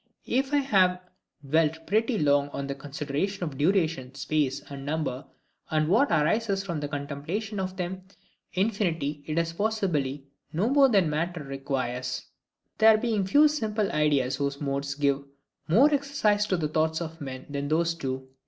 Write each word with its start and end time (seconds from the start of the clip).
If 0.25 0.51
I 0.51 0.57
have 0.57 0.99
dwelt 1.47 1.85
pretty 1.85 2.17
long 2.17 2.49
on 2.49 2.65
the 2.65 2.73
consideration 2.73 3.43
of 3.43 3.55
duration, 3.55 4.15
space, 4.15 4.59
and 4.67 4.83
number, 4.83 5.23
and 5.69 5.87
what 5.87 6.09
arises 6.09 6.63
from 6.63 6.79
the 6.79 6.87
contemplation 6.87 7.59
of 7.59 7.77
them,—Infinity, 7.77 9.23
it 9.27 9.37
is 9.37 9.53
possibly 9.53 10.25
no 10.53 10.69
more 10.71 10.89
than 10.89 11.03
the 11.03 11.09
matter 11.11 11.43
requires; 11.43 12.25
there 12.79 12.97
being 12.97 13.27
few 13.27 13.47
simple 13.47 13.91
ideas 13.91 14.37
whose 14.37 14.59
MODES 14.59 14.95
give 14.95 15.23
more 15.67 15.93
exercise 15.93 16.47
to 16.47 16.57
the 16.57 16.67
thoughts 16.67 16.99
of 16.99 17.21
men 17.21 17.45
than 17.51 17.67
those 17.67 17.93
do. 17.93 18.27